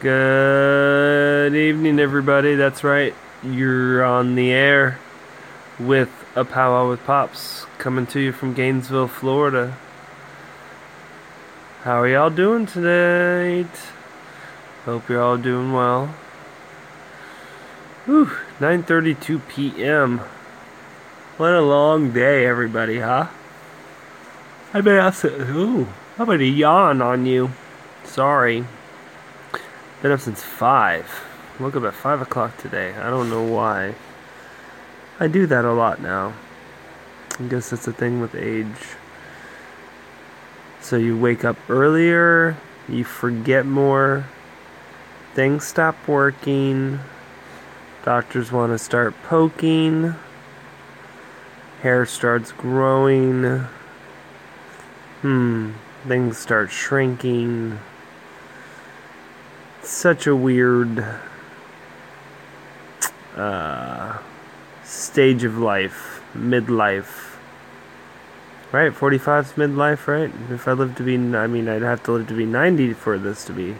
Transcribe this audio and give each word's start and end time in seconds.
Good 0.00 1.54
evening, 1.54 2.00
everybody. 2.00 2.56
That's 2.56 2.82
right. 2.82 3.14
You're 3.42 4.04
on 4.04 4.34
the 4.34 4.50
air 4.50 4.98
with 5.78 6.10
a 6.34 6.44
powwow 6.44 6.90
with 6.90 7.02
pops 7.04 7.64
coming 7.78 8.04
to 8.08 8.20
you 8.20 8.32
from 8.32 8.54
Gainesville, 8.54 9.08
Florida. 9.08 9.76
How 11.84 12.02
are 12.02 12.08
y'all 12.08 12.28
doing 12.28 12.66
tonight? 12.66 13.70
Hope 14.84 15.08
you're 15.08 15.22
all 15.22 15.38
doing 15.38 15.72
well. 15.72 16.08
Whew, 18.04 18.32
9:32 18.58 19.40
p.m. 19.48 20.18
What 21.36 21.52
a 21.52 21.62
long 21.62 22.10
day, 22.10 22.44
everybody, 22.44 22.98
huh? 22.98 23.28
I 24.74 24.80
bet 24.80 25.00
I 25.00 25.10
said, 25.12 25.40
ooh, 25.40 25.86
I'm 26.18 26.26
gonna 26.26 26.42
yawn 26.42 27.00
on 27.00 27.26
you. 27.26 27.52
Sorry. 28.02 28.66
Been 30.04 30.12
up 30.12 30.20
since 30.20 30.42
5. 30.42 31.56
Woke 31.60 31.76
up 31.76 31.84
at 31.84 31.94
5 31.94 32.20
o'clock 32.20 32.58
today. 32.58 32.92
I 32.92 33.08
don't 33.08 33.30
know 33.30 33.42
why. 33.42 33.94
I 35.18 35.28
do 35.28 35.46
that 35.46 35.64
a 35.64 35.72
lot 35.72 36.02
now. 36.02 36.34
I 37.38 37.44
guess 37.44 37.70
that's 37.70 37.88
a 37.88 37.92
thing 37.94 38.20
with 38.20 38.34
age. 38.34 38.66
So 40.82 40.96
you 40.96 41.16
wake 41.16 41.42
up 41.42 41.56
earlier, 41.70 42.54
you 42.86 43.02
forget 43.02 43.64
more, 43.64 44.26
things 45.32 45.66
stop 45.66 45.96
working, 46.06 47.00
doctors 48.04 48.52
want 48.52 48.72
to 48.72 48.78
start 48.78 49.14
poking, 49.22 50.16
hair 51.80 52.04
starts 52.04 52.52
growing, 52.52 53.60
hmm, 55.22 55.70
things 56.06 56.36
start 56.36 56.70
shrinking 56.70 57.78
such 59.86 60.26
a 60.26 60.34
weird 60.34 61.04
uh, 63.36 64.18
stage 64.82 65.44
of 65.44 65.58
life, 65.58 66.22
midlife. 66.34 67.36
Right, 68.72 68.92
45's 68.92 69.52
midlife, 69.52 70.08
right? 70.08 70.32
If 70.50 70.66
I 70.66 70.72
live 70.72 70.96
to 70.96 71.02
be, 71.04 71.14
I 71.14 71.46
mean, 71.46 71.68
I'd 71.68 71.82
have 71.82 72.02
to 72.04 72.12
live 72.12 72.26
to 72.28 72.34
be 72.34 72.44
90 72.44 72.94
for 72.94 73.18
this 73.18 73.44
to 73.44 73.52
be 73.52 73.76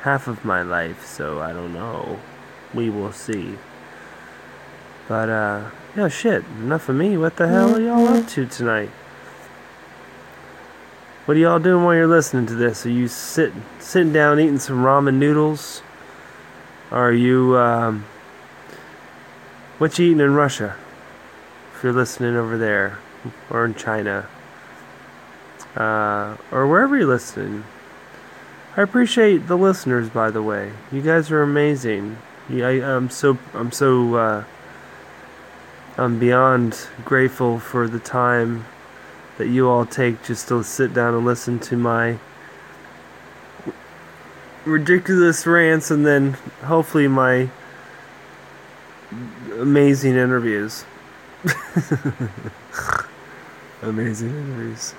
half 0.00 0.28
of 0.28 0.44
my 0.44 0.62
life, 0.62 1.04
so 1.04 1.40
I 1.40 1.52
don't 1.52 1.74
know. 1.74 2.18
We 2.72 2.88
will 2.88 3.12
see. 3.12 3.58
But, 5.08 5.28
uh, 5.28 5.70
yeah, 5.94 6.08
shit, 6.08 6.44
enough 6.60 6.88
of 6.88 6.96
me. 6.96 7.16
What 7.18 7.36
the 7.36 7.48
hell 7.48 7.74
are 7.74 7.80
y'all 7.80 8.08
up 8.08 8.28
to 8.28 8.46
tonight? 8.46 8.90
What 11.28 11.36
are 11.36 11.40
y'all 11.40 11.58
doing 11.58 11.84
while 11.84 11.94
you're 11.94 12.06
listening 12.06 12.46
to 12.46 12.54
this? 12.54 12.86
Are 12.86 12.90
you 12.90 13.06
sitting 13.06 13.62
sitting 13.78 14.14
down 14.14 14.40
eating 14.40 14.58
some 14.58 14.82
ramen 14.82 15.16
noodles? 15.16 15.82
Are 16.90 17.12
you 17.12 17.54
um, 17.58 18.06
what 19.76 19.98
you 19.98 20.06
eating 20.06 20.20
in 20.20 20.32
Russia? 20.32 20.74
If 21.74 21.84
you're 21.84 21.92
listening 21.92 22.34
over 22.34 22.56
there, 22.56 22.98
or 23.50 23.66
in 23.66 23.74
China, 23.74 24.26
uh, 25.76 26.38
or 26.50 26.66
wherever 26.66 26.96
you're 26.96 27.06
listening, 27.06 27.64
I 28.78 28.80
appreciate 28.80 29.48
the 29.48 29.58
listeners. 29.58 30.08
By 30.08 30.30
the 30.30 30.42
way, 30.42 30.72
you 30.90 31.02
guys 31.02 31.30
are 31.30 31.42
amazing. 31.42 32.16
I, 32.48 32.80
I'm 32.80 33.10
so 33.10 33.36
I'm 33.52 33.70
so 33.70 34.14
uh, 34.14 34.44
I'm 35.98 36.18
beyond 36.18 36.88
grateful 37.04 37.58
for 37.58 37.86
the 37.86 37.98
time 37.98 38.64
that 39.38 39.48
you 39.48 39.68
all 39.68 39.86
take 39.86 40.22
just 40.22 40.48
to 40.48 40.62
sit 40.62 40.92
down 40.92 41.14
and 41.14 41.24
listen 41.24 41.58
to 41.60 41.76
my 41.76 42.18
ridiculous 44.64 45.46
rants 45.46 45.90
and 45.90 46.04
then 46.04 46.32
hopefully 46.64 47.08
my 47.08 47.48
amazing 49.56 50.16
interviews. 50.16 50.84
amazing 53.82 54.30
interviews. 54.30 54.94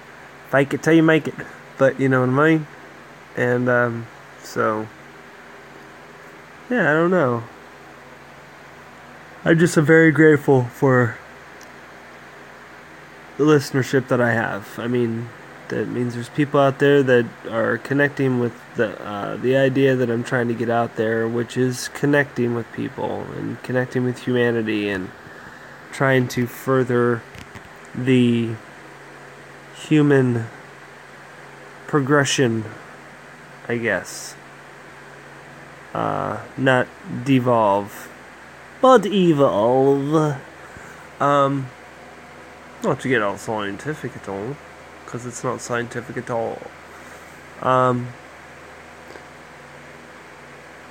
Fake 0.50 0.74
it 0.74 0.82
till 0.82 0.94
you 0.94 1.04
make 1.04 1.28
it. 1.28 1.36
But 1.78 2.00
you 2.00 2.10
know 2.10 2.22
what 2.22 2.30
I 2.30 2.50
mean? 2.50 2.68
And 3.36 3.70
um, 3.70 4.08
so, 4.42 4.88
yeah, 6.70 6.90
I 6.90 6.94
don't 6.94 7.12
know. 7.12 7.44
I'm 9.46 9.60
just 9.60 9.76
very 9.76 10.12
grateful 10.12 10.64
for 10.66 11.18
the 13.40 13.46
listenership 13.46 14.10
that 14.10 14.20
I 14.20 14.34
have. 14.34 14.78
I 14.78 14.88
mean, 14.88 15.30
that 15.70 15.88
means 15.88 16.14
there's 16.14 16.28
people 16.28 16.60
out 16.60 16.80
there 16.80 17.02
that 17.02 17.26
are 17.50 17.78
connecting 17.78 18.42
with 18.42 18.54
the 18.76 19.02
uh, 19.02 19.38
the 19.38 19.56
idea 19.56 19.96
that 19.96 20.10
I'm 20.12 20.26
trying 20.26 20.50
to 20.50 20.54
get 20.54 20.70
out 20.70 20.98
there, 20.98 21.26
which 21.26 21.56
is 21.56 21.88
connecting 21.94 22.54
with 22.54 22.70
people 22.74 23.22
and 23.38 23.62
connecting 23.64 24.04
with 24.04 24.24
humanity 24.24 24.90
and 24.90 25.10
trying 25.94 26.28
to 26.30 26.48
further 26.48 27.22
the 27.96 28.56
human 29.74 30.48
progression, 31.88 32.66
I 33.70 33.78
guess. 33.78 34.36
Uh, 35.94 36.44
not 36.58 36.88
devolve, 37.24 38.10
but 38.82 39.06
evolve. 39.06 40.36
Um, 41.22 41.68
not 42.84 43.00
to 43.02 43.08
get 43.08 43.22
all 43.22 43.38
scientific 43.38 44.16
at 44.16 44.30
all, 44.30 44.56
because 45.06 45.26
it's 45.26 45.44
not 45.44 45.62
scientific 45.62 46.18
at 46.18 46.30
all. 46.30 46.62
Um, 47.62 48.10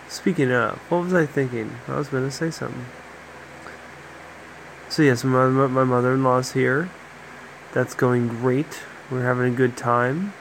speaking 0.09 0.53
of, 0.53 0.79
what 0.91 1.05
was 1.05 1.15
I 1.15 1.27
thinking? 1.27 1.79
I 1.87 1.97
was 1.97 2.09
going 2.09 2.25
to 2.25 2.31
say 2.31 2.51
something. 2.51 2.87
So 4.89 5.03
yes, 5.03 5.23
my 5.23 5.49
my 5.49 5.85
mother-in-law's 5.85 6.53
here. 6.53 6.89
That's 7.73 7.95
going 7.95 8.29
great. 8.29 8.81
We're 9.11 9.25
having 9.25 9.53
a 9.53 9.57
good 9.57 9.77
time. 9.77 10.33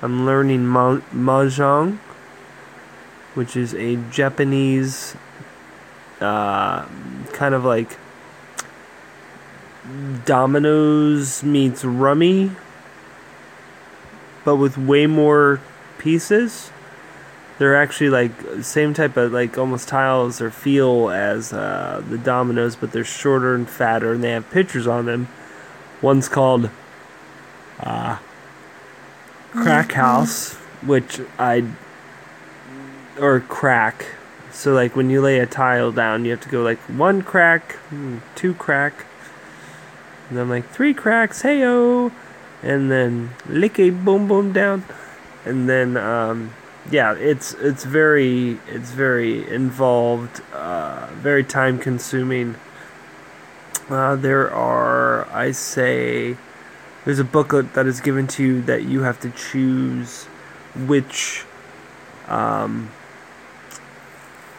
I'm 0.00 0.24
learning 0.24 0.66
ma- 0.66 1.00
mahjong, 1.12 1.98
which 3.34 3.56
is 3.56 3.74
a 3.74 3.96
Japanese 4.10 5.16
uh, 6.20 6.86
kind 7.32 7.54
of 7.54 7.64
like 7.64 7.98
Dominoes 10.24 11.42
meets 11.42 11.84
Rummy, 11.84 12.52
but 14.44 14.56
with 14.56 14.78
way 14.78 15.06
more 15.06 15.60
pieces. 15.98 16.70
They're 17.58 17.76
actually 17.76 18.10
like 18.10 18.32
same 18.62 18.94
type 18.94 19.16
of 19.16 19.32
like 19.32 19.58
almost 19.58 19.88
tiles 19.88 20.40
or 20.40 20.50
feel 20.50 21.10
as 21.10 21.52
uh, 21.52 22.02
the 22.08 22.18
dominoes, 22.18 22.76
but 22.76 22.92
they're 22.92 23.04
shorter 23.04 23.54
and 23.54 23.68
fatter, 23.68 24.12
and 24.12 24.22
they 24.22 24.30
have 24.30 24.50
pictures 24.50 24.86
on 24.86 25.06
them. 25.06 25.28
One's 26.00 26.28
called 26.28 26.70
uh, 27.80 28.18
Crack 29.52 29.88
mm-hmm. 29.88 30.00
House, 30.00 30.54
which 30.84 31.20
I 31.38 31.64
or 33.20 33.40
crack. 33.40 34.06
So 34.50 34.72
like 34.72 34.96
when 34.96 35.10
you 35.10 35.20
lay 35.20 35.38
a 35.38 35.46
tile 35.46 35.92
down, 35.92 36.24
you 36.24 36.30
have 36.32 36.40
to 36.40 36.48
go 36.48 36.62
like 36.62 36.78
one 36.80 37.22
crack, 37.22 37.72
hmm, 37.90 38.18
two 38.34 38.54
crack, 38.54 39.06
and 40.30 40.38
I'm 40.38 40.48
like, 40.48 40.68
three 40.68 40.94
cracks, 40.94 41.42
heyo! 41.42 42.12
And 42.62 42.90
then 42.90 43.30
lick 43.48 43.78
a 43.78 43.90
boom 43.90 44.28
boom 44.28 44.52
down. 44.52 44.84
And 45.44 45.68
then, 45.68 45.96
um, 45.96 46.54
yeah, 46.90 47.14
it's 47.14 47.54
it's 47.54 47.84
very 47.84 48.60
it's 48.68 48.90
very 48.90 49.48
involved, 49.48 50.42
uh, 50.52 51.08
very 51.14 51.44
time 51.44 51.78
consuming. 51.78 52.56
Uh, 53.88 54.16
there 54.16 54.50
are, 54.50 55.28
I 55.32 55.50
say, 55.50 56.36
there's 57.04 57.18
a 57.18 57.24
booklet 57.24 57.74
that 57.74 57.86
is 57.86 58.00
given 58.00 58.26
to 58.28 58.42
you 58.42 58.62
that 58.62 58.84
you 58.84 59.02
have 59.02 59.18
to 59.20 59.30
choose 59.30 60.24
which 60.74 61.44
um, 62.28 62.90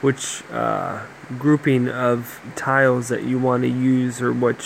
which 0.04 0.44
uh, 0.52 1.02
grouping 1.40 1.88
of 1.88 2.42
tiles 2.58 3.08
that 3.08 3.24
you 3.24 3.40
want 3.40 3.64
to 3.64 3.70
use 3.70 4.22
or 4.22 4.34
what 4.34 4.62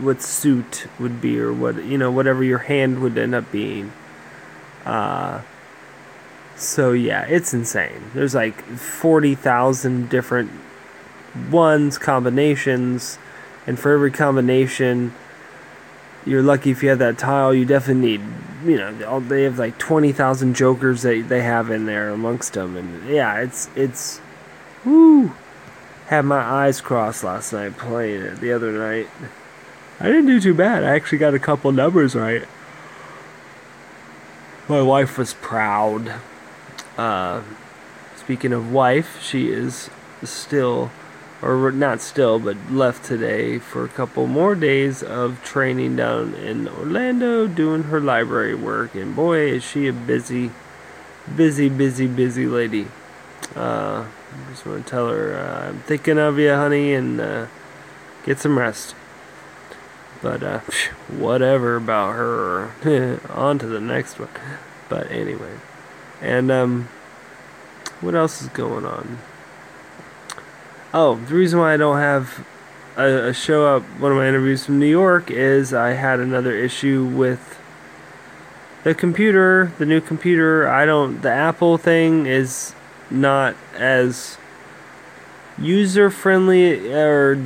what 0.00 0.20
suit 0.20 0.88
would 0.98 1.20
be 1.20 1.38
or 1.38 1.52
what 1.52 1.76
you 1.84 1.96
know 1.96 2.10
whatever 2.10 2.42
your 2.42 2.58
hand 2.58 3.00
would 3.00 3.16
end 3.16 3.32
up 3.32 3.50
being. 3.52 3.92
Uh, 4.84 5.42
so 6.56 6.90
yeah 6.90 7.24
it's 7.26 7.54
insane. 7.54 8.10
There's 8.14 8.34
like 8.34 8.62
40,000 8.62 10.10
different 10.10 10.50
ones 11.52 11.96
combinations 11.96 13.16
and 13.68 13.78
for 13.78 13.92
every 13.92 14.10
combination 14.10 15.14
you're 16.26 16.42
lucky 16.42 16.72
if 16.72 16.82
you 16.82 16.88
have 16.88 16.98
that 16.98 17.16
tile 17.16 17.54
you 17.54 17.64
definitely 17.64 18.18
need 18.18 18.20
you 18.64 18.76
know 18.76 19.20
they 19.20 19.44
have 19.44 19.56
like 19.56 19.78
20,000 19.78 20.54
jokers 20.54 21.02
that 21.02 21.28
they 21.28 21.42
have 21.42 21.70
in 21.70 21.86
there 21.86 22.10
amongst 22.10 22.54
them 22.54 22.76
and 22.76 23.08
yeah 23.08 23.38
it's 23.38 23.70
it's 23.76 24.20
Woo! 24.84 25.32
Had 26.06 26.24
my 26.24 26.40
eyes 26.40 26.80
crossed 26.80 27.22
last 27.22 27.52
night 27.52 27.76
playing 27.76 28.22
it 28.22 28.40
the 28.40 28.52
other 28.52 28.72
night. 28.72 29.08
I 30.00 30.06
didn't 30.06 30.26
do 30.26 30.40
too 30.40 30.54
bad. 30.54 30.82
I 30.82 30.96
actually 30.96 31.18
got 31.18 31.34
a 31.34 31.38
couple 31.38 31.70
numbers 31.72 32.14
right. 32.14 32.44
My 34.68 34.80
wife 34.80 35.18
was 35.18 35.34
proud. 35.34 36.14
Uh, 36.96 37.42
speaking 38.16 38.52
of 38.52 38.72
wife, 38.72 39.22
she 39.22 39.50
is 39.50 39.90
still, 40.22 40.90
or 41.42 41.70
not 41.70 42.00
still, 42.00 42.38
but 42.38 42.56
left 42.70 43.04
today 43.04 43.58
for 43.58 43.84
a 43.84 43.88
couple 43.88 44.26
more 44.26 44.54
days 44.54 45.02
of 45.02 45.42
training 45.44 45.96
down 45.96 46.34
in 46.34 46.66
Orlando 46.68 47.46
doing 47.46 47.84
her 47.84 48.00
library 48.00 48.54
work. 48.54 48.94
And 48.94 49.14
boy, 49.14 49.50
is 49.50 49.64
she 49.64 49.86
a 49.86 49.92
busy, 49.92 50.50
busy, 51.36 51.68
busy, 51.68 52.06
busy 52.06 52.46
lady. 52.46 52.86
Uh, 53.54 54.06
I 54.32 54.50
just 54.50 54.66
want 54.66 54.84
to 54.84 54.90
tell 54.90 55.08
her 55.08 55.36
uh, 55.36 55.68
I'm 55.68 55.80
thinking 55.80 56.18
of 56.18 56.38
you, 56.38 56.50
honey, 56.50 56.94
and 56.94 57.20
uh, 57.20 57.46
get 58.24 58.38
some 58.38 58.58
rest. 58.58 58.94
But 60.22 60.42
uh, 60.42 60.60
whatever 61.08 61.76
about 61.76 62.14
her. 62.14 63.20
On 63.30 63.58
to 63.58 63.66
the 63.66 63.80
next 63.80 64.18
one. 64.18 64.28
But 64.88 65.10
anyway, 65.10 65.56
and 66.20 66.50
um, 66.50 66.88
what 68.00 68.14
else 68.14 68.42
is 68.42 68.48
going 68.48 68.84
on? 68.84 69.18
Oh, 70.92 71.14
the 71.14 71.34
reason 71.34 71.60
why 71.60 71.74
I 71.74 71.76
don't 71.76 71.98
have 71.98 72.44
a, 72.96 73.28
a 73.28 73.34
show 73.34 73.76
up 73.76 73.82
one 74.00 74.10
of 74.10 74.18
my 74.18 74.26
interviews 74.26 74.66
from 74.66 74.78
New 74.78 74.86
York 74.86 75.30
is 75.30 75.72
I 75.72 75.90
had 75.90 76.18
another 76.18 76.52
issue 76.52 77.04
with 77.04 77.58
the 78.82 78.94
computer, 78.94 79.72
the 79.78 79.86
new 79.86 80.00
computer. 80.00 80.68
I 80.68 80.86
don't. 80.86 81.22
The 81.22 81.30
Apple 81.30 81.78
thing 81.78 82.26
is 82.26 82.74
not 83.10 83.54
as 83.74 84.38
user 85.58 86.10
friendly 86.10 86.92
or 86.92 87.42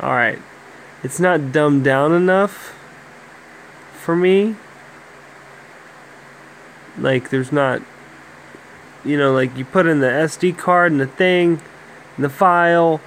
all 0.00 0.10
right 0.10 0.38
it's 1.02 1.18
not 1.18 1.52
dumbed 1.52 1.84
down 1.84 2.12
enough 2.12 2.76
for 3.92 4.14
me. 4.14 4.56
Like 6.98 7.30
there's 7.30 7.52
not 7.52 7.82
you 9.04 9.16
know 9.16 9.32
like 9.32 9.56
you 9.56 9.64
put 9.64 9.86
in 9.86 10.00
the 10.00 10.08
SD 10.08 10.58
card 10.58 10.92
and 10.92 11.00
the 11.00 11.06
thing 11.06 11.60
and 12.16 12.24
the 12.24 12.28
file 12.28 13.00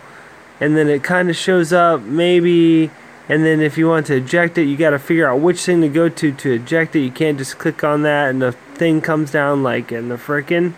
and 0.59 0.75
then 0.75 0.89
it 0.89 1.03
kind 1.03 1.30
of 1.30 1.35
shows 1.35 1.71
up 1.71 2.01
maybe 2.01 2.89
and 3.30 3.45
then 3.45 3.62
if 3.62 3.77
you 3.77 3.88
want 3.88 4.07
to 4.07 4.15
eject 4.15 4.57
it 4.57 4.63
you 4.63 4.75
got 4.75 4.89
to 4.89 4.97
figure 4.97 5.30
out 5.30 5.39
which 5.39 5.63
thing 5.63 5.81
to 5.81 5.89
go 5.89 6.09
to 6.09 6.31
to 6.31 6.53
eject 6.53 6.95
it. 6.95 7.01
You 7.01 7.12
can't 7.12 7.38
just 7.38 7.59
click 7.59 7.83
on 7.83 8.01
that 8.03 8.31
and 8.31 8.41
the 8.41 8.56
thing 8.83 9.00
comes 9.00 9.31
down 9.31 9.63
like 9.63 9.94
in 9.94 10.09
the 10.09 10.18
frickin' 10.18 10.74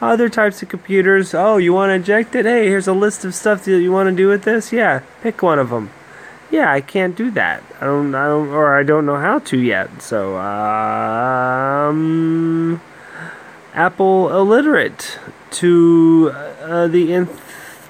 other 0.00 0.30
types 0.30 0.62
of 0.62 0.70
computers 0.70 1.34
oh 1.34 1.58
you 1.58 1.70
want 1.70 1.90
to 1.90 1.96
eject 1.96 2.34
it 2.34 2.46
hey 2.46 2.66
here's 2.66 2.88
a 2.88 2.94
list 2.94 3.26
of 3.26 3.34
stuff 3.34 3.66
that 3.66 3.78
you 3.78 3.92
want 3.92 4.08
to 4.08 4.16
do 4.16 4.26
with 4.26 4.44
this 4.44 4.72
yeah 4.72 5.02
pick 5.20 5.42
one 5.42 5.58
of 5.58 5.68
them 5.68 5.90
yeah 6.50 6.72
i 6.72 6.80
can't 6.80 7.14
do 7.14 7.30
that 7.30 7.62
i 7.78 7.84
don't 7.84 8.14
i 8.14 8.26
don't 8.26 8.48
or 8.48 8.74
i 8.78 8.82
don't 8.82 9.04
know 9.04 9.18
how 9.18 9.38
to 9.38 9.58
yet 9.58 10.00
so 10.00 10.38
um 10.38 11.60
apple 13.74 14.30
illiterate 14.30 15.18
to 15.50 16.32
uh, 16.34 16.86
the 16.86 17.12
nth 17.12 17.38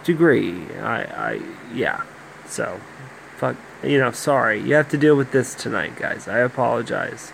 degree 0.02 0.66
i 0.80 1.02
i 1.30 1.40
yeah 1.72 2.02
so 2.46 2.80
fuck 3.36 3.54
you 3.82 3.98
know, 3.98 4.12
sorry. 4.12 4.60
You 4.60 4.74
have 4.74 4.88
to 4.90 4.98
deal 4.98 5.16
with 5.16 5.32
this 5.32 5.54
tonight, 5.54 5.96
guys. 5.96 6.28
I 6.28 6.38
apologize. 6.38 7.32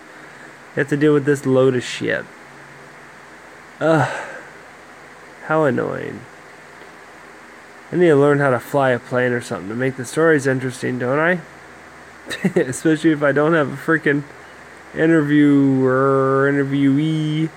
Have 0.79 0.87
to 0.87 0.95
deal 0.95 1.13
with 1.13 1.25
this 1.25 1.45
load 1.45 1.75
of 1.75 1.83
shit. 1.83 2.23
Ugh. 3.81 4.27
How 5.43 5.65
annoying. 5.65 6.21
I 7.91 7.97
need 7.97 8.07
to 8.07 8.15
learn 8.15 8.39
how 8.39 8.51
to 8.51 8.61
fly 8.61 8.91
a 8.91 8.99
plane 8.99 9.33
or 9.33 9.41
something 9.41 9.67
to 9.67 9.75
make 9.75 9.97
the 9.97 10.05
stories 10.05 10.47
interesting, 10.47 10.97
don't 10.97 11.19
I? 11.19 11.41
Especially 12.55 13.11
if 13.11 13.21
I 13.21 13.33
don't 13.33 13.55
have 13.55 13.73
a 13.73 13.75
freaking 13.75 14.23
interviewer, 14.95 16.49
interviewee. 16.49 17.49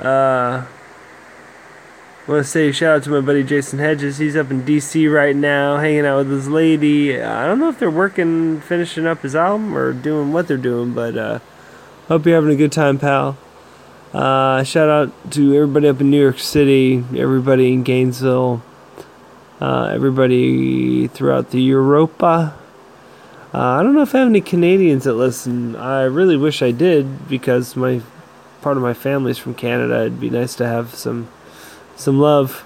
Uh, 0.00 0.66
I 0.66 0.66
want 2.26 2.44
to 2.44 2.50
say 2.50 2.72
shout 2.72 2.96
out 2.96 3.02
to 3.04 3.10
my 3.10 3.20
buddy 3.20 3.44
Jason 3.44 3.78
Hedges. 3.78 4.18
He's 4.18 4.34
up 4.34 4.50
in 4.50 4.64
DC 4.64 5.08
right 5.14 5.36
now, 5.36 5.76
hanging 5.76 6.06
out 6.06 6.26
with 6.26 6.30
his 6.32 6.48
lady. 6.48 7.22
I 7.22 7.46
don't 7.46 7.60
know 7.60 7.68
if 7.68 7.78
they're 7.78 7.88
working, 7.88 8.60
finishing 8.62 9.06
up 9.06 9.22
his 9.22 9.36
album, 9.36 9.76
or 9.76 9.92
doing 9.92 10.32
what 10.32 10.48
they're 10.48 10.56
doing, 10.56 10.92
but 10.92 11.16
uh, 11.16 11.38
hope 12.08 12.24
you're 12.24 12.34
having 12.34 12.50
a 12.50 12.56
good 12.56 12.72
time, 12.72 12.98
pal. 12.98 13.36
Uh, 14.14 14.64
shout 14.64 14.88
out 14.88 15.30
to 15.32 15.54
everybody 15.54 15.88
up 15.88 16.00
in 16.00 16.10
New 16.10 16.20
York 16.20 16.38
City, 16.38 17.04
everybody 17.14 17.70
in 17.74 17.82
Gainesville, 17.82 18.62
uh, 19.60 19.90
everybody 19.92 21.06
throughout 21.08 21.50
the 21.50 21.60
Europa. 21.60 22.56
Uh, 23.52 23.58
I 23.58 23.82
don't 23.82 23.94
know 23.94 24.00
if 24.00 24.14
I 24.14 24.20
have 24.20 24.28
any 24.28 24.40
Canadians 24.40 25.04
that 25.04 25.12
listen. 25.12 25.76
I 25.76 26.04
really 26.04 26.38
wish 26.38 26.62
I 26.62 26.70
did 26.70 27.28
because 27.28 27.76
my 27.76 28.00
part 28.62 28.78
of 28.78 28.82
my 28.82 28.94
family's 28.94 29.36
from 29.36 29.54
Canada. 29.54 30.00
It'd 30.00 30.18
be 30.18 30.30
nice 30.30 30.54
to 30.56 30.66
have 30.66 30.94
some 30.94 31.28
some 31.94 32.18
love. 32.18 32.64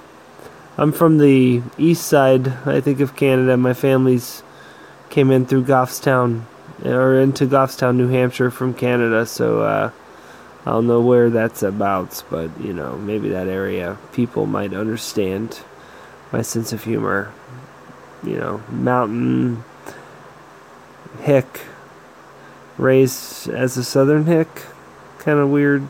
I'm 0.78 0.92
from 0.92 1.18
the 1.18 1.62
east 1.76 2.06
side, 2.06 2.48
I 2.64 2.80
think, 2.80 3.00
of 3.00 3.16
Canada. 3.16 3.56
My 3.56 3.74
family's 3.74 4.44
came 5.10 5.30
in 5.30 5.46
through 5.46 5.64
Goffstown, 5.64 6.42
or 6.84 7.20
into 7.20 7.46
Goffstown, 7.46 7.96
New 7.96 8.08
Hampshire 8.08 8.50
from 8.50 8.74
Canada, 8.74 9.26
so 9.26 9.62
uh, 9.62 9.90
I 10.64 10.70
don't 10.70 10.86
know 10.86 11.00
where 11.00 11.30
that's 11.30 11.62
about, 11.62 12.22
but 12.30 12.50
you 12.60 12.72
know, 12.72 12.96
maybe 12.96 13.28
that 13.30 13.48
area 13.48 13.98
people 14.12 14.46
might 14.46 14.72
understand 14.72 15.60
my 16.32 16.42
sense 16.42 16.72
of 16.72 16.84
humor. 16.84 17.32
You 18.22 18.36
know, 18.36 18.62
mountain 18.70 19.64
hick, 21.20 21.62
raised 22.78 23.48
as 23.48 23.76
a 23.76 23.82
southern 23.82 24.26
hick, 24.26 24.48
kind 25.18 25.40
of 25.40 25.48
weird 25.50 25.88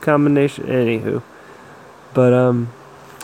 combination. 0.00 0.66
Anywho, 0.66 1.22
but 2.14 2.32
um, 2.32 2.66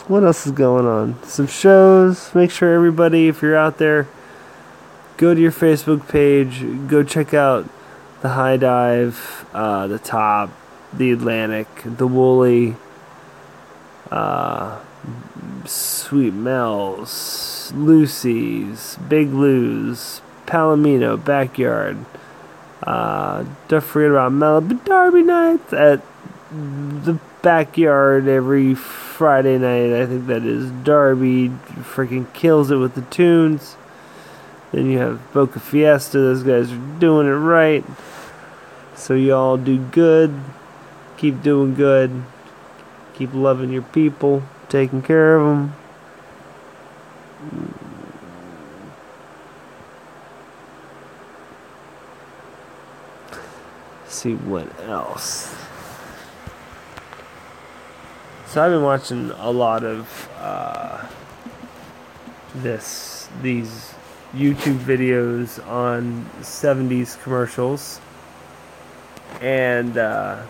what 0.07 0.23
else 0.23 0.45
is 0.45 0.53
going 0.53 0.85
on? 0.85 1.21
Some 1.23 1.47
shows. 1.47 2.33
Make 2.33 2.51
sure 2.51 2.73
everybody, 2.73 3.27
if 3.27 3.41
you're 3.41 3.57
out 3.57 3.77
there, 3.77 4.07
go 5.17 5.33
to 5.33 5.41
your 5.41 5.51
Facebook 5.51 6.07
page. 6.07 6.63
Go 6.87 7.03
check 7.03 7.33
out 7.33 7.69
the 8.21 8.29
High 8.29 8.57
Dive, 8.57 9.45
uh, 9.53 9.87
the 9.87 9.99
Top, 9.99 10.49
the 10.93 11.11
Atlantic, 11.11 11.67
the 11.85 12.07
Woolly, 12.07 12.75
uh, 14.11 14.79
Sweet 15.65 16.33
Mel's, 16.33 17.71
Lucy's, 17.75 18.97
Big 19.07 19.33
Lou's, 19.33 20.21
Palomino, 20.45 21.23
Backyard. 21.23 21.97
Uh, 22.83 23.45
don't 23.67 23.83
forget 23.83 24.11
about 24.11 24.31
Malibu 24.31 24.83
Derby 24.85 25.23
nights 25.23 25.73
at 25.73 26.01
the 26.51 27.19
backyard 27.41 28.27
every 28.27 28.75
Friday 28.75 29.57
night. 29.57 30.01
I 30.01 30.05
think 30.05 30.27
that 30.27 30.43
is 30.43 30.69
Darby 30.83 31.49
freaking 31.49 32.31
kills 32.33 32.71
it 32.71 32.77
with 32.77 32.95
the 32.95 33.01
tunes. 33.01 33.75
Then 34.75 34.91
you 34.91 34.97
have 34.97 35.31
Boca 35.31 35.61
Fiesta. 35.61 36.17
Those 36.17 36.43
guys 36.43 36.69
are 36.69 36.99
doing 36.99 37.27
it 37.27 37.31
right. 37.31 37.85
So 38.93 39.13
y'all 39.13 39.55
do 39.55 39.77
good. 39.77 40.37
Keep 41.15 41.41
doing 41.41 41.75
good. 41.75 42.23
Keep 43.13 43.33
loving 43.33 43.71
your 43.71 43.83
people. 43.83 44.43
Taking 44.67 45.01
care 45.01 45.37
of 45.37 45.45
them. 45.45 45.75
see 54.09 54.33
what 54.33 54.67
else. 54.81 55.55
So 58.47 58.61
I've 58.61 58.71
been 58.71 58.83
watching 58.83 59.31
a 59.31 59.51
lot 59.51 59.85
of 59.85 60.29
uh, 60.37 61.07
this 62.55 63.29
these 63.41 63.93
YouTube 64.35 64.77
videos 64.77 65.65
on 65.67 66.29
70s 66.41 67.21
commercials, 67.23 67.99
and 69.41 69.97
uh, 69.97 70.43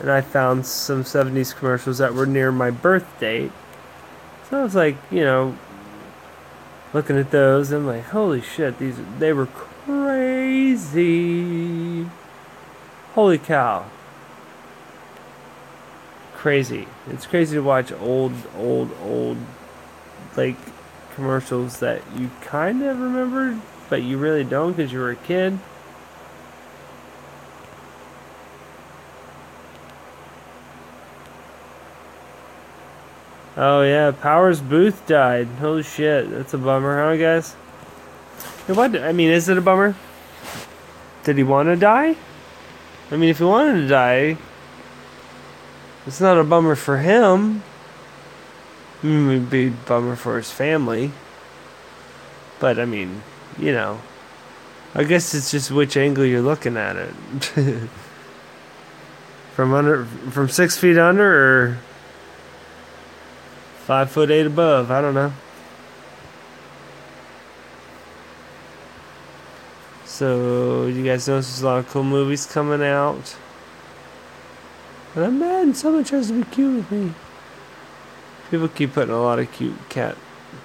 and 0.00 0.10
I 0.10 0.20
found 0.20 0.66
some 0.66 1.04
70s 1.04 1.54
commercials 1.54 1.98
that 1.98 2.14
were 2.14 2.26
near 2.26 2.50
my 2.50 2.70
birth 2.70 3.06
date. 3.20 3.52
So 4.48 4.60
I 4.60 4.62
was 4.62 4.74
like, 4.74 4.96
you 5.10 5.24
know, 5.24 5.56
looking 6.92 7.16
at 7.18 7.30
those, 7.30 7.72
I'm 7.72 7.86
like, 7.86 8.04
holy 8.04 8.40
shit, 8.42 8.78
these 8.78 8.96
they 9.18 9.32
were 9.32 9.46
crazy. 9.86 10.96
Holy 13.14 13.38
cow 13.38 13.86
crazy. 16.46 16.86
It's 17.08 17.26
crazy 17.26 17.56
to 17.56 17.60
watch 17.60 17.90
old, 17.90 18.32
old, 18.56 18.88
old, 19.02 19.36
like 20.36 20.54
commercials 21.16 21.80
that 21.80 22.02
you 22.16 22.30
kind 22.42 22.82
of 22.82 23.00
remembered, 23.00 23.58
but 23.90 24.02
you 24.02 24.18
really 24.18 24.44
don't 24.44 24.76
because 24.76 24.92
you 24.92 25.00
were 25.00 25.10
a 25.10 25.16
kid. 25.16 25.58
Oh 33.56 33.82
yeah, 33.82 34.10
Powers 34.10 34.60
Boothe 34.60 35.06
died. 35.06 35.48
Holy 35.58 35.82
shit, 35.82 36.30
that's 36.30 36.52
a 36.52 36.58
bummer, 36.58 37.02
huh, 37.02 37.16
guys? 37.16 37.54
What? 38.68 38.94
I 38.94 39.12
mean, 39.12 39.30
is 39.30 39.48
it 39.48 39.56
a 39.56 39.62
bummer? 39.62 39.96
Did 41.24 41.38
he 41.38 41.42
want 41.42 41.68
to 41.68 41.76
die? 41.76 42.16
I 43.10 43.16
mean, 43.16 43.30
if 43.30 43.38
he 43.38 43.44
wanted 43.44 43.80
to 43.80 43.88
die, 43.88 44.36
It's 46.06 46.20
not 46.20 46.38
a 46.38 46.44
bummer 46.44 46.76
for 46.76 46.98
him. 46.98 47.64
I 49.02 49.06
mean, 49.06 49.30
it'd 49.30 49.50
be 49.50 49.68
a 49.68 49.70
bummer 49.70 50.16
for 50.16 50.36
his 50.36 50.50
family. 50.50 51.12
But 52.58 52.78
I 52.78 52.84
mean, 52.84 53.22
you 53.58 53.72
know, 53.72 54.00
I 54.94 55.04
guess 55.04 55.34
it's 55.34 55.50
just 55.50 55.70
which 55.70 55.96
angle 55.96 56.24
you're 56.24 56.40
looking 56.40 56.76
at 56.76 56.96
it. 56.96 57.10
from 59.54 59.74
under, 59.74 60.04
from 60.04 60.48
six 60.48 60.76
feet 60.76 60.98
under, 60.98 61.24
or 61.24 61.78
five 63.84 64.10
foot 64.10 64.30
eight 64.30 64.46
above. 64.46 64.90
I 64.90 65.00
don't 65.00 65.14
know. 65.14 65.32
So 70.04 70.86
you 70.86 71.04
guys 71.04 71.28
notice 71.28 71.48
there's 71.48 71.62
a 71.62 71.66
lot 71.66 71.78
of 71.78 71.88
cool 71.90 72.02
movies 72.02 72.46
coming 72.46 72.82
out. 72.82 73.36
And 75.14 75.24
I'm 75.24 75.38
mad 75.38 75.76
someone 75.76 76.04
tries 76.04 76.28
to 76.28 76.42
be 76.42 76.50
cute 76.50 76.76
with 76.76 76.90
me. 76.90 77.12
People 78.50 78.68
keep 78.68 78.92
putting 78.92 79.12
a 79.12 79.20
lot 79.20 79.40
of 79.40 79.50
cute 79.50 79.88
cat 79.88 80.16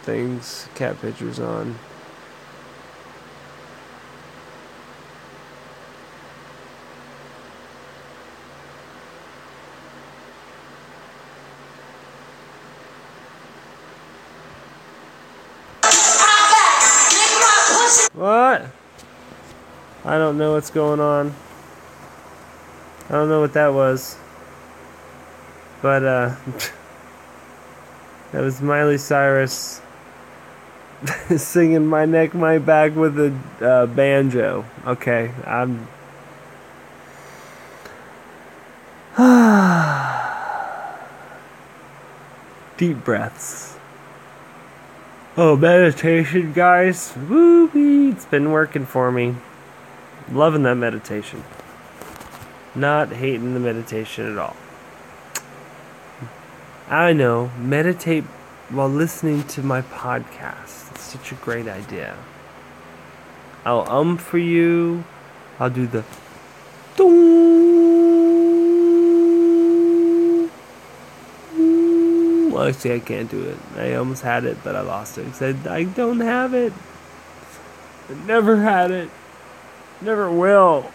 things, 0.03 0.67
cat 0.75 1.01
pictures 1.01 1.39
on. 1.39 1.79
What? 18.13 18.67
I 20.05 20.17
don't 20.19 20.37
know 20.37 20.53
what's 20.53 20.69
going 20.69 20.99
on. 20.99 21.33
I 23.09 23.13
don't 23.13 23.29
know 23.29 23.39
what 23.41 23.53
that 23.53 23.73
was. 23.73 24.17
But, 25.81 26.03
uh, 26.03 26.35
that 28.31 28.41
was 28.41 28.61
Miley 28.61 28.97
Cyrus 28.97 29.81
singing 31.35 31.87
My 31.87 32.05
Neck, 32.05 32.33
My 32.33 32.57
Back 32.57 32.95
with 32.95 33.19
a 33.19 33.65
uh, 33.65 33.85
banjo. 33.87 34.65
Okay, 34.85 35.31
I'm. 35.45 35.87
Deep 42.77 43.03
breaths. 43.03 43.77
Oh, 45.37 45.55
meditation, 45.55 46.53
guys. 46.53 47.13
Woo 47.29 47.69
It's 48.11 48.25
been 48.25 48.51
working 48.51 48.85
for 48.85 49.11
me. 49.11 49.35
Loving 50.31 50.63
that 50.63 50.75
meditation. 50.75 51.43
Not 52.75 53.13
hating 53.13 53.53
the 53.53 53.59
meditation 53.59 54.31
at 54.31 54.37
all. 54.37 54.55
I 56.91 57.13
know, 57.13 57.49
meditate 57.57 58.25
while 58.69 58.89
listening 58.89 59.43
to 59.43 59.63
my 59.63 59.81
podcast. 59.81 60.91
It's 60.91 60.99
such 60.99 61.31
a 61.31 61.35
great 61.35 61.69
idea. 61.69 62.17
I'll 63.63 63.89
um 63.89 64.17
for 64.17 64.37
you. 64.37 65.05
I'll 65.57 65.69
do 65.69 65.87
the 65.87 66.03
well, 72.51 72.67
actually, 72.67 72.95
I 72.95 72.99
can't 72.99 73.31
do 73.31 73.41
it. 73.41 73.57
I 73.77 73.93
almost 73.93 74.23
had 74.23 74.43
it, 74.43 74.57
but 74.61 74.75
I 74.75 74.81
lost 74.81 75.17
it. 75.17 75.27
I 75.27 75.31
said 75.31 75.65
I 75.67 75.85
don't 75.85 76.19
have 76.19 76.53
it. 76.53 76.73
I 78.09 78.15
never 78.25 78.57
had 78.57 78.91
it. 78.91 79.09
Never 80.01 80.29
will. 80.29 80.91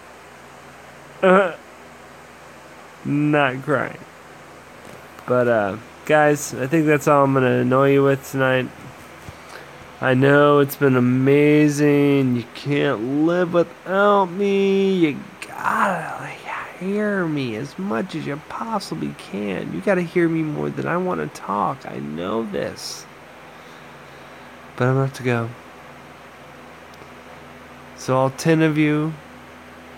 Not 3.06 3.62
crying. 3.62 3.96
But, 5.26 5.48
uh, 5.48 5.76
guys, 6.04 6.54
I 6.54 6.68
think 6.68 6.86
that's 6.86 7.08
all 7.08 7.24
I'm 7.24 7.34
to 7.34 7.42
annoy 7.42 7.94
you 7.94 8.04
with 8.04 8.30
tonight. 8.30 8.68
I 10.00 10.14
know 10.14 10.60
it's 10.60 10.76
been 10.76 10.94
amazing. 10.94 12.36
You 12.36 12.44
can't 12.54 13.24
live 13.24 13.52
without 13.52 14.26
me. 14.26 14.92
You 14.92 15.18
gotta 15.48 16.28
hear 16.78 17.26
me 17.26 17.56
as 17.56 17.76
much 17.78 18.14
as 18.14 18.26
you 18.26 18.36
possibly 18.48 19.14
can. 19.18 19.72
You 19.72 19.80
gotta 19.80 20.02
hear 20.02 20.28
me 20.28 20.42
more 20.42 20.70
than 20.70 20.86
I 20.86 20.96
want 20.96 21.20
to 21.20 21.40
talk. 21.40 21.86
I 21.86 21.98
know 21.98 22.44
this. 22.44 23.04
But 24.76 24.88
I'm 24.88 24.94
gonna 24.94 25.06
have 25.06 25.16
to 25.16 25.22
go. 25.22 25.48
So, 27.96 28.16
all 28.16 28.30
10 28.30 28.62
of 28.62 28.78
you, 28.78 29.12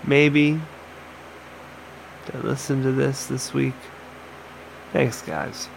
maybe, 0.07 0.59
that 2.25 2.43
listen 2.43 2.81
to 2.83 2.91
this 2.91 3.25
this 3.25 3.53
week, 3.53 3.75
Thanks, 4.91 5.21
guys. 5.21 5.69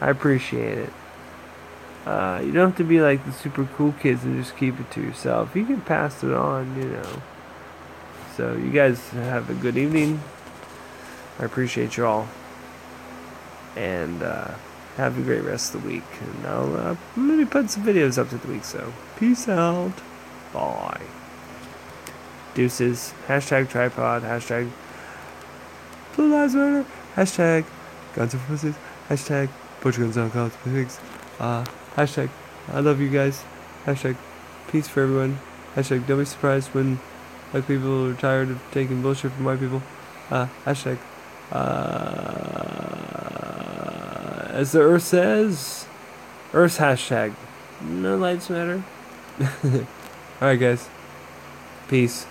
I 0.00 0.08
appreciate 0.08 0.78
it. 0.78 0.92
Uh, 2.06 2.40
you 2.42 2.52
don't 2.52 2.68
have 2.68 2.78
to 2.78 2.84
be 2.84 3.00
like 3.00 3.24
the 3.26 3.32
super 3.32 3.68
cool 3.76 3.92
kids 3.92 4.24
and 4.24 4.42
just 4.42 4.56
keep 4.56 4.80
it 4.80 4.90
to 4.92 5.02
yourself. 5.02 5.54
You 5.54 5.66
can 5.66 5.82
pass 5.82 6.24
it 6.24 6.32
on, 6.32 6.76
you 6.80 6.88
know. 6.88 7.22
So, 8.36 8.54
you 8.54 8.70
guys 8.70 9.10
have 9.10 9.50
a 9.50 9.54
good 9.54 9.76
evening. 9.76 10.22
I 11.38 11.44
appreciate 11.44 11.98
you 11.98 12.06
all. 12.06 12.28
And 13.76 14.22
uh, 14.22 14.54
have 14.96 15.18
a 15.18 15.22
great 15.22 15.42
rest 15.42 15.74
of 15.74 15.82
the 15.82 15.88
week. 15.88 16.04
And 16.20 16.46
I'll 16.46 16.76
uh, 16.76 16.96
maybe 17.16 17.44
put 17.44 17.68
some 17.68 17.84
videos 17.84 18.16
up 18.16 18.30
to 18.30 18.38
the 18.38 18.48
week. 18.48 18.64
So, 18.64 18.94
peace 19.18 19.46
out. 19.46 19.92
Bye. 20.54 21.02
Deuces. 22.54 23.12
Hashtag 23.28 23.68
tripod. 23.68 24.22
Hashtag 24.22 24.70
Blue 26.14 26.32
Lives 26.32 26.54
Matter. 26.54 26.86
Hashtag 27.16 27.64
guns 28.14 28.34
and 28.34 28.42
pussies. 28.44 28.74
Hashtag 29.08 29.48
your 29.82 29.92
guns 29.92 30.16
down, 30.16 30.30
college 30.30 30.52
pigs. 30.64 31.00
Uh, 31.38 31.64
hashtag 31.96 32.30
I 32.72 32.80
love 32.80 33.00
you 33.00 33.08
guys. 33.08 33.44
Hashtag 33.84 34.16
peace 34.70 34.88
for 34.88 35.02
everyone. 35.02 35.38
Hashtag 35.74 36.06
don't 36.06 36.18
be 36.18 36.24
surprised 36.24 36.74
when 36.74 36.96
white 37.50 37.66
people 37.66 38.10
are 38.10 38.14
tired 38.14 38.50
of 38.50 38.60
taking 38.70 39.02
bullshit 39.02 39.32
from 39.32 39.44
white 39.44 39.60
people. 39.60 39.82
Uh, 40.30 40.46
hashtag 40.64 40.98
uh, 41.50 41.80
as 44.50 44.72
the 44.72 44.80
earth 44.80 45.02
says, 45.02 45.86
earth's 46.52 46.78
hashtag 46.78 47.34
no 47.80 48.16
lights 48.16 48.50
matter. 48.50 48.84
Alright 50.42 50.60
guys. 50.60 50.88
Peace. 51.88 52.26